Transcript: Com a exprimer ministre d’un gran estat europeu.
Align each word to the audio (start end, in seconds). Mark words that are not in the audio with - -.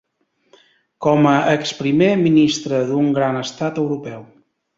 Com 1.05 1.29
a 1.31 1.33
exprimer 1.57 2.07
ministre 2.23 2.81
d’un 2.89 3.13
gran 3.19 3.39
estat 3.45 3.79
europeu. 3.85 4.27